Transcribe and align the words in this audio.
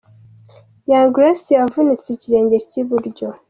Young 0.89 1.09
Grace 1.15 1.49
yavunitse 1.59 2.07
ikirenge 2.11 2.57
cy'i 2.69 2.81
Buryo. 2.87 3.27